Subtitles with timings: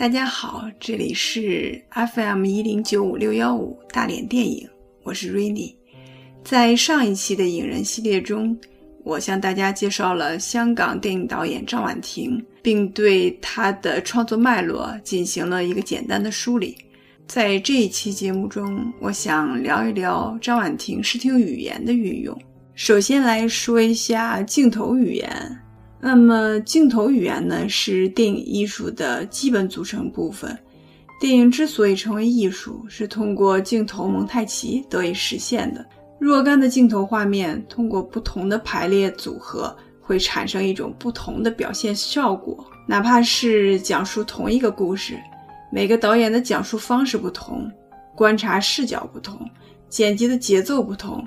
[0.00, 4.66] 大家好，这里是 FM 一零九五六幺五大连电影，
[5.02, 5.74] 我是 Rainy。
[6.42, 8.58] 在上一期的影人系列中，
[9.04, 16.78] 我向大家介绍了香港电影导演张婉婷，并对她的创作脉络进行了一个简单的梳理。
[17.26, 22.34] 在这一期节目中，我想聊一聊张婉婷视听语言的运用。
[22.74, 25.58] 首先来说一下镜头语言。
[26.00, 30.58] 那么，镜头语言呢，是电影艺术的基本组成部分。
[31.20, 35.84] 电影之所以成为艺术，是通过镜头蒙太奇得以实现的。
[36.18, 42.64] 若干的镜头画面通过不同的排列组合，会产生一种不同的表现效果。
[42.86, 45.20] 哪怕是讲述同一个故事，
[45.70, 47.70] 每个导演的讲述方式不同，
[48.16, 49.38] 观察视角不同，
[49.90, 51.22] 剪辑的节奏不同。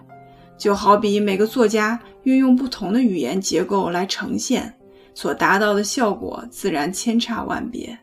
[0.58, 4.74] 就好比每个作家运用不同的语言结构来呈现，
[5.14, 7.98] 所达到的效果自然千差万别。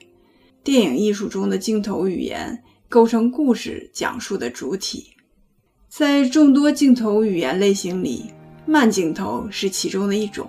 [0.63, 5.07] 电影艺术中的镜头语言构成故事讲述的主体，
[5.89, 8.27] 在众多镜头语言类型里，
[8.67, 10.49] 慢镜头是其中的一种。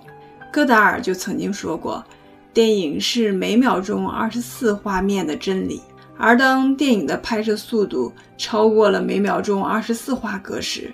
[0.52, 2.04] 戈达尔就曾经说过
[2.52, 5.80] ：“电影是每秒钟二十四画面的真理。”
[6.18, 10.92] 而当电影的拍摄速度超过了每秒钟二十四画格时，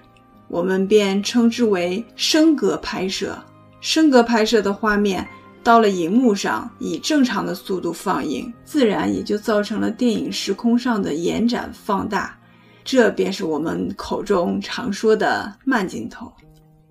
[0.48, 3.38] 我们便称之为升格拍摄。
[3.80, 5.27] 升格拍摄的画面
[5.62, 12.36] 到了荧幕上，以正常的速度放映，自然也就造成了电影时空上的延展放大。
[12.82, 16.32] 这便是我们口中常说的慢镜头。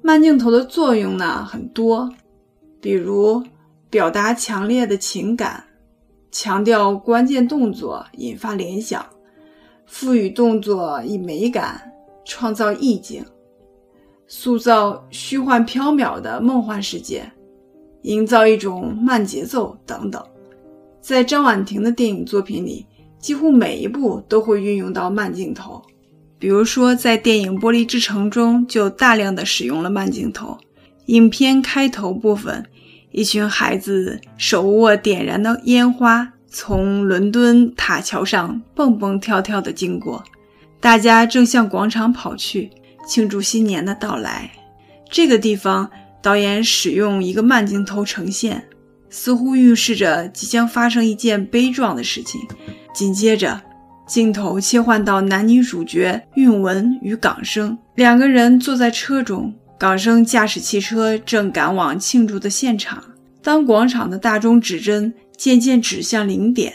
[0.01, 2.09] 慢镜头的作用呢很多，
[2.79, 3.43] 比如
[3.89, 5.63] 表达强烈的情感，
[6.31, 9.03] 强调关键动作，引发联想，
[9.87, 11.91] 赋予动作以美感，
[12.23, 13.25] 创造意境。
[14.27, 17.31] 塑造虚幻缥缈的梦幻世界，
[18.01, 20.21] 营造一种慢节奏等等，
[21.01, 22.85] 在张婉婷的电影作品里，
[23.19, 25.81] 几乎每一部都会运用到慢镜头。
[26.37, 30.57] 比如说，在电影《玻璃之城》中，就大量的使用了慢镜头。
[31.05, 32.65] 影片开头部分，
[33.11, 40.21] 一群孩子手握点燃的烟花，从伦敦塔桥上蹦蹦跳跳的经过，
[40.81, 42.69] 大家正向广场跑去。
[43.07, 44.51] 庆祝新年的到来，
[45.09, 45.89] 这个地方
[46.21, 48.67] 导演使用一个慢镜头呈现，
[49.09, 52.41] 似乎预示着即将发生一件悲壮的事情。
[52.93, 53.61] 紧接着，
[54.07, 63.03] 镜头切换到男女主角韵文与港生两个人坐在车中，港生驾驶汽车正赶往庆祝的现场。
[63.41, 66.73] 当广场的大钟指针渐渐指向零点，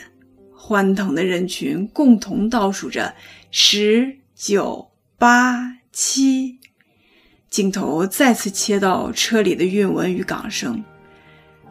[0.56, 3.12] 欢腾的人群共同倒数着
[3.50, 4.88] 十九
[5.18, 5.81] 八。
[5.92, 6.58] 七，
[7.50, 10.82] 镜头再次切到车里的韵文与港生，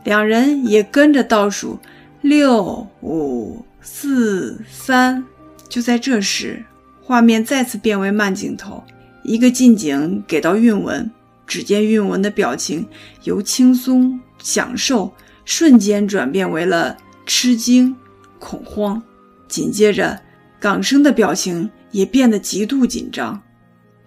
[0.03, 1.79] 两人也跟着倒数
[2.21, 5.25] 六五四三。
[5.67, 6.63] 就在这时，
[7.01, 8.83] 画面再次变为慢镜头，
[9.23, 11.09] 一个近景给到韵文，
[11.47, 12.87] 只见韵文的表情
[13.23, 15.11] 由轻松享受
[15.45, 16.95] 瞬间转变为了
[17.25, 17.95] 吃惊
[18.37, 19.01] 恐慌，
[19.47, 20.21] 紧接着
[20.59, 23.41] 港生的表情也变得极度紧张。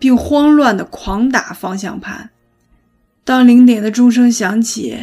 [0.05, 2.29] 并慌乱地狂打方向盘。
[3.25, 4.99] 当零点的钟声响起，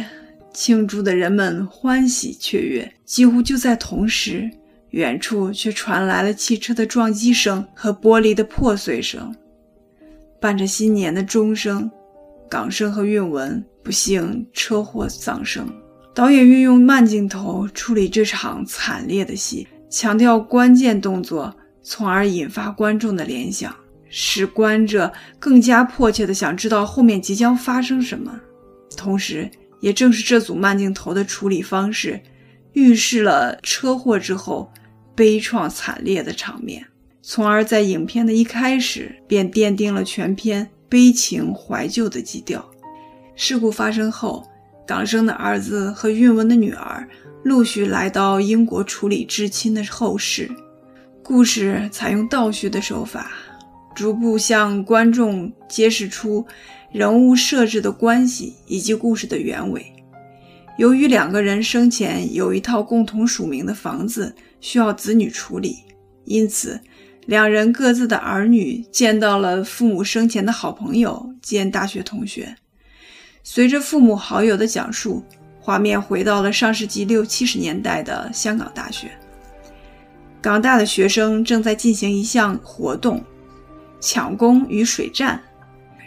[0.54, 2.94] 庆祝的人们欢喜雀跃。
[3.04, 4.48] 几乎就在同时，
[4.90, 9.34] 远处却传来了汽车的撞击声和玻璃的破碎声。
[10.40, 11.90] 伴着新年的钟声，
[12.48, 15.68] 港生和韵文不幸车祸丧生。
[16.14, 21.52] 导演运用慢镜头处理这场惨烈的戏，强调关键动作，
[21.82, 23.74] 从而引发观众的联想。
[24.14, 28.38] 使观者更加迫切地想知道后面即将发生什么，
[28.94, 29.50] 同时，
[29.80, 32.20] 也正是这组慢镜头的处理方式，
[32.74, 34.70] 预示了车祸之后
[35.14, 36.84] 悲怆惨烈的场面，
[37.22, 42.62] 从而在影片的一开始便奠定了全片悲情怀旧的基调。
[43.34, 44.46] 事故发生后，
[44.86, 47.08] 港生的儿子和韵文的女儿
[47.44, 50.50] 陆续来到英国处理至亲的后事，
[51.22, 53.32] 故事采用倒叙的手法。
[53.94, 56.44] 逐步向观众揭示出
[56.90, 59.84] 人物设置的关系以及故事的原委。
[60.78, 65.76] 由于两个人生前有一套共同署名的房子需要子女处理，
[66.24, 66.80] 因此
[67.26, 72.56] 两人各自的儿女见到了父母生前的好朋友兼大学同学。
[73.44, 75.22] 随着父母好友的讲述，
[75.60, 79.10] 画面回到了上世纪六七十年代的香港大学。
[80.40, 83.22] 港大的学生正在进行一项活动。
[84.02, 85.40] 抢功与水战，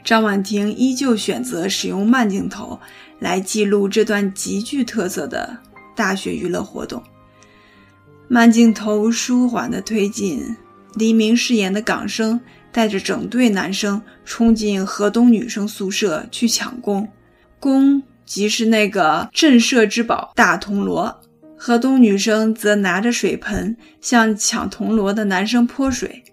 [0.03, 2.80] 张婉婷依旧选择使用慢镜头
[3.19, 5.57] 来记录这段极具特色的
[5.95, 7.01] 大学娱乐活动。
[8.27, 10.56] 慢镜头舒缓的推进，
[10.95, 12.39] 黎明饰演的港生
[12.71, 17.07] 带着整队男生冲进河东女生宿舍去抢功，
[17.59, 21.21] 功即是那个镇社之宝大铜锣。
[21.57, 26.24] 河东女生则拿着水盆向抢铜锣的男生泼水，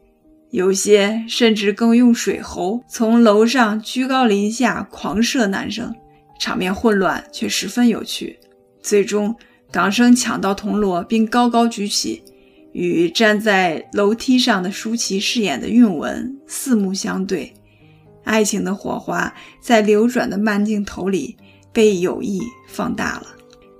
[0.52, 5.94] 有些甚至更用水喉从楼上居高临下狂射男生，
[6.38, 8.38] 场面混乱却十分有趣。
[8.80, 9.34] 最终。
[9.70, 12.22] 港生抢到铜锣，并高高举起，
[12.72, 17.54] 与站在楼梯上的舒淇饰演的韵文四目相对，
[18.22, 19.32] 爱情的火花
[19.62, 21.38] 在流转的慢镜头里
[21.72, 23.28] 被有意放大了。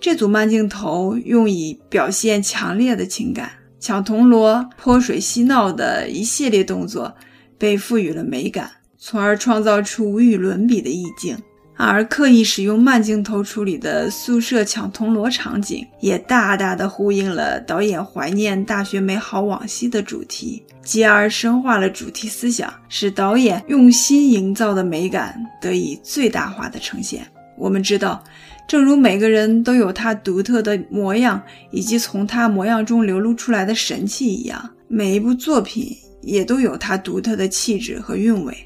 [0.01, 3.51] 这组慢镜头用以表现强烈的情感，
[3.83, 7.13] 抢铜锣、泼水、嬉闹的一系列动作
[7.59, 11.37] 被赋予了美感，从而创造出无与伦比的意境。
[11.77, 27.27] 而刻意使用慢镜头处理的宿舍抢铜锣场景，也大大的呼应了导演怀念大学美好往昔的主题，继而深化了主题思想，使导演用心营造的美感得以最大化的呈现。
[27.59, 28.23] 我们知道，
[28.67, 38.57] 正如每个人都有他独特的模样，以及从他模样中流露出来的神气一样，每一部作品也都有他独特的气质和韵味。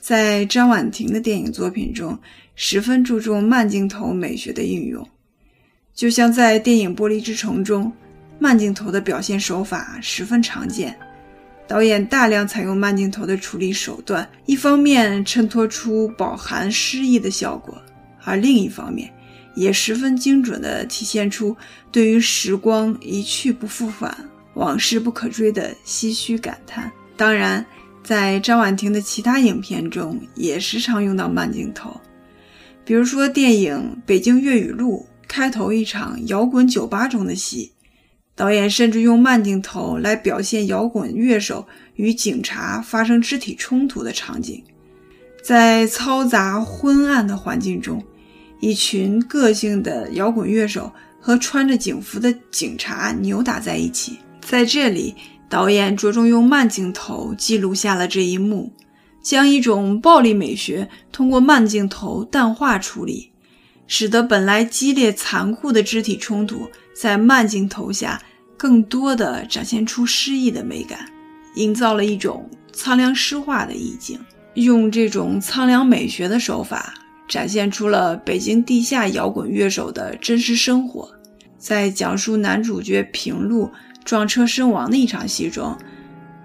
[0.00, 2.18] 在张婉婷的电影作品中。
[2.60, 5.08] 十分注重慢镜头美学的运用，
[5.94, 7.92] 就像在电影《玻璃之城》中，
[8.40, 10.92] 慢镜头的表现手法十分常见。
[11.68, 17.80] 导演大量采用慢镜头的处理手段，一方面衬托出饱含诗意的效果，
[18.24, 19.08] 而另一方面
[19.58, 21.56] 也十分精准地体现出
[21.90, 24.16] 对于时光一去不复返、
[24.54, 26.90] 往事不可追的唏嘘感叹。
[27.16, 27.64] 当然，
[28.04, 32.00] 在张婉婷的其他影片中，也时常用到慢镜头。
[32.84, 33.76] 比如说，电影
[34.06, 37.72] 《北京粤语录》开头一场摇滚酒吧中的戏，
[38.36, 41.66] 导演甚至用慢镜头来表现摇滚乐手
[41.96, 44.62] 与警察发生肢体冲突的场景。
[45.42, 48.02] 在嘈杂昏暗的环境中，
[48.60, 54.18] 一群个性的摇滚乐手和穿着警服的警察扭打在一起。
[54.40, 55.14] 在这里，
[55.48, 58.72] 导演着重用慢镜头记录下了这一幕。
[59.20, 63.30] 将一种暴力美学通过慢镜头淡化处理，
[63.86, 68.22] 使得本来激烈残酷的肢体冲突在慢镜头下
[68.56, 71.00] 更多的展现出诗意的美感，
[71.56, 74.18] 营造了一种苍凉诗化的意境。
[74.54, 76.94] 用这种苍凉美学的手法，
[77.28, 81.08] 展现出了北京地下摇滚乐手的真实生活。
[81.58, 83.70] 在讲述男主角平路
[84.04, 85.76] 撞车身亡的一场戏中。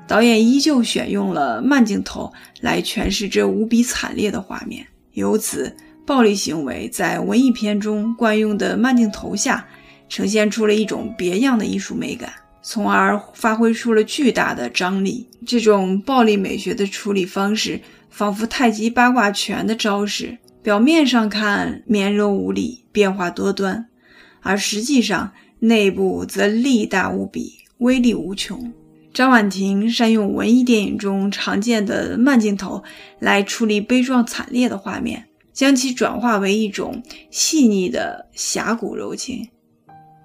[0.05, 5.73] 导演依旧选用了慢镜头来诠释这无比惨烈的画面，由此
[6.05, 9.65] 暴力行为在文艺片中惯用的慢镜头下，
[10.09, 15.25] 呈现出了一种别样的艺术美感，从而发挥出了巨大的张力。
[15.47, 23.89] 这种暴力美学的处理方式，仿佛太极八卦拳的招式，表面上看绵柔无力、变化多端，
[24.41, 28.71] 而实际上内部则力大无比、威力无穷。
[29.13, 32.81] 张婉婷善用文艺电影中常见的慢镜头
[33.19, 39.49] 来处理悲壮惨烈的画面，将其转化为一种细腻的侠骨柔情，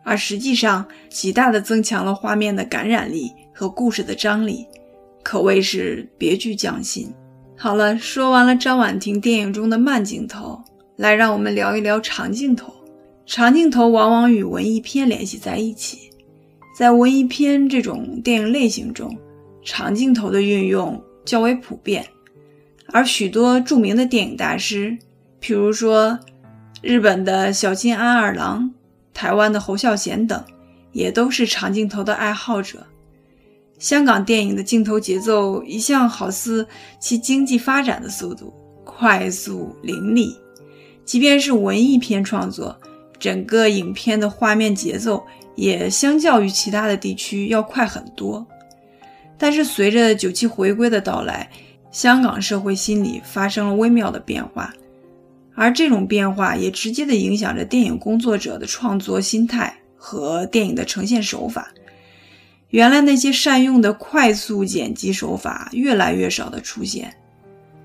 [0.04, 4.64] 而实际上极大的增强了画面的感染力和故事的张力，
[5.24, 7.12] 可谓是别具匠心。
[7.60, 10.62] 好了，说完了张婉婷电影中的慢镜头，
[10.94, 12.72] 来让我们聊一聊长镜头。
[13.26, 16.08] 长镜头往往与文艺片联系在一起。
[16.76, 19.12] 在文艺片这种电影类型中，
[19.64, 22.06] 长镜头的运用较为普遍，
[22.92, 24.96] 而许多著名的电影大师，
[25.42, 26.16] 譬如说
[26.80, 28.72] 日本的小津安二郎、
[29.12, 30.40] 台湾的侯孝贤等，
[30.92, 32.86] 也都是长镜头的爱好者。
[33.78, 36.66] 香港电影的镜头节奏一向好似
[36.98, 38.52] 其经济发展的速度
[38.84, 40.36] 快速凌厉，
[41.04, 42.76] 即便是文艺片创作，
[43.18, 45.22] 整个影片的画面节奏。
[45.54, 48.46] 也相较于其他的地区要快很多，
[49.36, 51.50] 但是随着九七回归的到来，
[51.90, 54.72] 香港社会心理发生了微妙的变化，
[55.56, 61.72] 而这种变化也直接的影响着电影工作者的创作心态和电影的呈现手法。
[62.70, 67.14] 原来那些善用的快速剪辑手法越来越少的出现，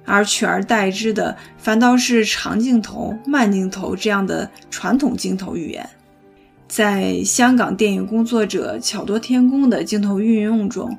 [0.06, 5.90] 而取而代之的反倒是长镜头、慢镜头这样的传统镜头语言。
[6.68, 10.98] 在香港电影工作者巧夺天工的镜头运用中，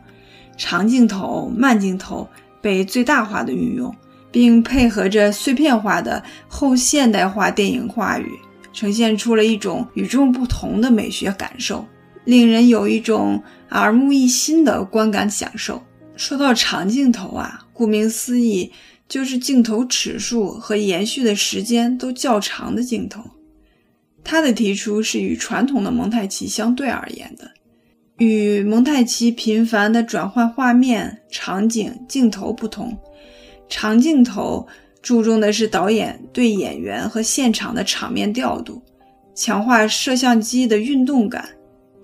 [0.57, 2.26] 长镜头、慢镜头
[2.62, 3.95] 被最大化的运用，
[4.31, 8.31] 并配合着碎片化的后现代化电影话语，
[8.73, 11.85] 呈现出了一种与众不同的美学感受。
[12.25, 15.83] 令人有一种耳目一新的观感享受。
[16.16, 18.71] 说到长镜头啊，顾名思义，
[19.09, 23.23] 就是镜头尺数和延续的时间都较长的镜头。
[24.23, 27.50] 它的提出是与传统的蒙太奇相对而言的。
[28.19, 32.97] 与蒙太奇频繁的转换画面、场景、镜头不同，
[33.69, 34.66] 长镜头
[35.02, 38.81] 注重的是导演对演员和现场的场面调度，
[39.35, 41.49] 强化摄像机的运动感，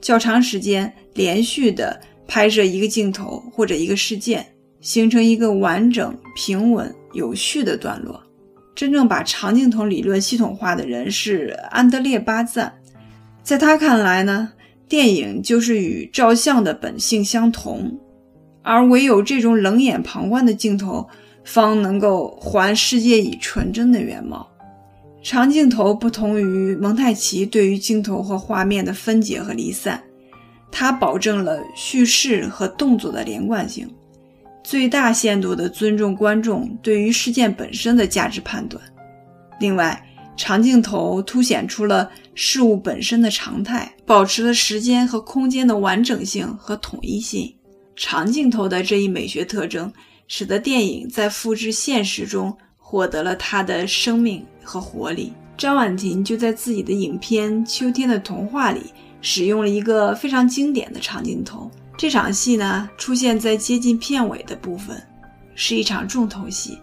[0.00, 4.47] 较长时间连续的拍摄一个镜头或者一个事件，
[4.80, 8.23] 形成一个完整、平稳、有序的段落。
[8.75, 12.73] 真正把长镜头理论系统化的人是安德烈·巴赞，
[13.42, 14.52] 在他看来呢。
[14.88, 17.97] 电影就是与照相的本性相同，
[18.61, 21.09] 而唯有这种冷眼旁观的镜头，
[21.45, 24.50] 方能够还世界以纯真的原貌。
[25.23, 30.03] 长镜头不同于蒙太奇对于镜头和画面的分解和离散，
[30.73, 33.89] 它保证了叙事和动作的连贯性，
[34.65, 38.83] 最大限度地尊重观众对于事件本身的价值判断。
[39.61, 40.03] 另外，
[40.39, 47.55] 长镜头凸显出了事物本身的常态，保持了时间和空间的完整性和统一性。
[47.95, 49.93] 长镜头的这一美学特征，
[50.27, 55.33] 使得电影在复制现实中获得了它的生命和活力。
[55.57, 58.83] 张婉婷就在自己的影片《秋天的童话》里
[59.21, 61.71] 使用了一个非常经典的长镜头。
[61.99, 64.97] 这场戏呢，出现在接近片尾的部分，
[65.55, 66.79] 是一场重头戏。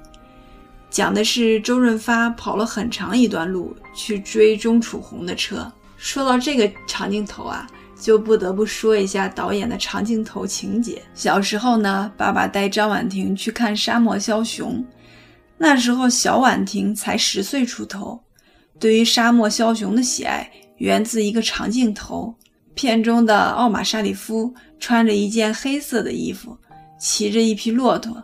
[0.91, 5.71] 讲的是周润发跑了很长一段路去追钟楚红的车。
[5.97, 7.67] 说到这个长镜头啊，
[7.99, 11.01] 就不得不说一下导演的长镜头情节。
[11.15, 14.73] 小时候呢，爸爸带张婉婷去看《沙漠枭雄》，
[15.57, 18.19] 那时候小婉婷才十岁出头，
[18.79, 22.33] 对于《沙漠枭雄》的喜爱源自一个长镜头。
[22.75, 26.55] 片中的奥马沙里夫穿着一件黑色的衣服，
[26.99, 28.23] 骑着一匹骆驼。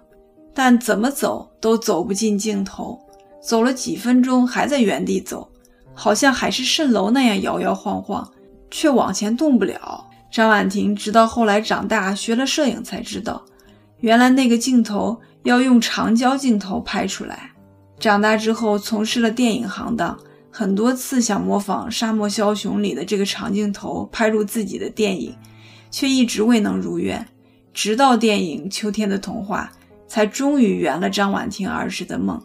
[0.53, 2.99] 但怎么走都走不进镜头，
[3.41, 5.51] 走了几分钟还在原地走，
[5.95, 8.31] 好像海市蜃楼那样摇摇晃晃，
[8.69, 10.07] 却往前动不了。
[10.31, 13.43] 张婉婷直到后来长大学了摄影才知道，
[14.01, 17.51] 原来那个镜头要用长焦镜头拍出来。
[17.99, 20.17] 长大之后从事了电影行当，
[20.51, 25.35] 很多次想模仿《沙漠枭雄》里的这个长镜头拍入自己的电影，
[25.89, 27.25] 却一直未能如愿。
[27.73, 29.71] 直到电影《秋天的童话》。
[30.05, 32.39] 才终于圆了张婉婷儿时的梦。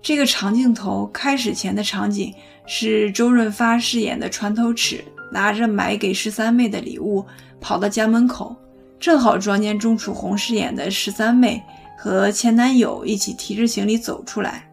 [0.00, 2.32] 这个长镜头开始前的场景
[2.66, 7.22] 是周润发饰演的船头尺拿着买给十三妹的礼物
[7.60, 8.56] 跑到家门口，
[8.98, 11.62] 正好撞见钟楚红饰演的十三妹
[11.98, 14.68] 和前男友一起提着行李走出来。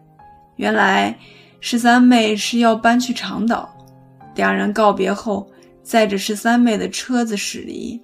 [0.56, 1.16] 原来
[1.60, 3.74] 十三妹是要搬去长岛，
[4.34, 5.46] 两人告别后，
[5.82, 8.00] 载着十三妹的车子驶离。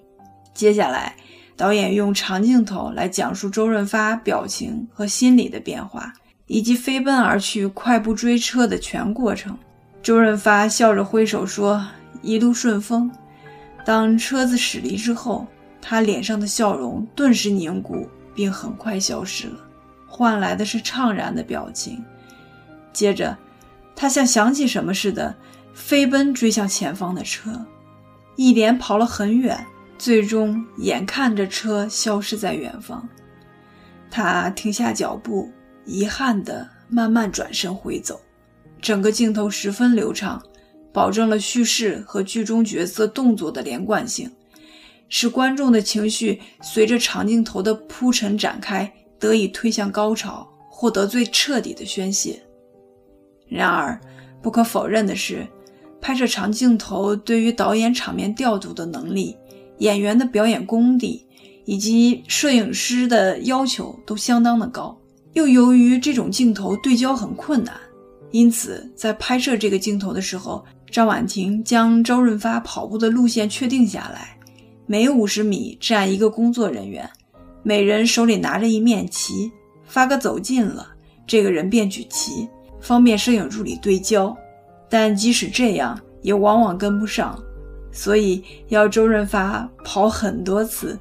[0.55, 1.15] 接下来。
[1.57, 6.11] 导演用长镜头来讲述周润发表情和心理的变化，
[6.47, 9.55] 以及飞奔而去、快步追车的全过程。
[10.03, 11.87] 周润发笑着挥手说
[12.23, 13.13] ：“一路顺风。”
[13.85, 15.47] 当车子驶离之后，
[15.83, 19.61] 他脸上的笑容顿时凝固，并很快消失了，
[20.07, 22.05] 换来的是怅然的表情。
[22.93, 23.37] 接着，
[23.95, 25.35] 他像想起什么似的，
[25.73, 27.65] 飞奔追向前方的车，
[28.37, 29.65] 一连跑了很远。
[29.99, 33.07] 最终，眼看着车消失在远方，
[34.11, 35.53] 他停下脚步，
[35.85, 38.19] 遗憾地慢慢转身回走。
[38.81, 40.43] 整个镜头十分流畅，
[40.91, 44.31] 保证了叙事和剧中角色动作的连贯性，
[45.11, 52.41] 使观众的情绪随着长镜头的铺陈展开得以推向高潮，获得最彻底的宣泄。
[53.47, 54.01] 然而，
[54.41, 55.47] 不可否认的是，
[56.01, 59.37] 拍摄长镜头对于导演场面调度的能力。
[59.79, 61.27] 演员的表演功底
[61.65, 64.97] 以及摄影师的要求都相当的高，
[65.33, 67.75] 又由于这种镜头对焦很困难，
[68.31, 74.37] 因此在拍摄这个镜头的时候，张婉婷将周润发跑步的路线确定下来，
[74.91, 77.09] 每五十米站一个工作人员，
[77.63, 79.49] 每人手里拿着一面旗，
[79.85, 80.85] 发哥走近了，
[81.29, 82.49] 这个人便举旗，
[82.81, 84.37] 方便摄影助理对焦。
[84.89, 87.41] 但即使这样，也往往跟不上。
[87.93, 90.99] 所以要周润发跑很多次，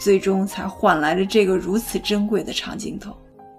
[0.00, 3.16] 最终才换来了这个如此珍贵的长镜头。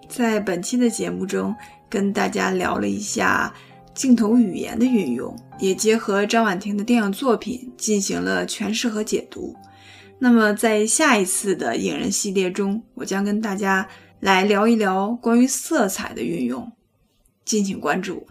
[0.09, 1.55] 在本期的节目中，
[1.89, 3.53] 跟大家聊了一下
[3.93, 9.55] 镜头语言的运用，也结合张婉婷的电影作品进行了诠释和解读。
[10.19, 13.87] 那么在下一次的影人系列中，我将跟大家
[14.19, 16.71] 来聊一聊关于色彩的运用，
[17.45, 18.27] 敬请关注。